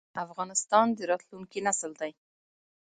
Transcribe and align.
افغانستان 0.25 0.87
د 0.97 0.99
راتلونکي 1.11 1.59
نسل 1.67 1.91
دی؟ 1.99 2.11